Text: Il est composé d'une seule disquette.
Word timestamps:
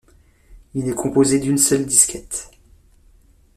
Il 0.73 0.89
est 0.89 0.95
composé 0.95 1.39
d'une 1.39 1.59
seule 1.59 1.85
disquette. 1.85 2.49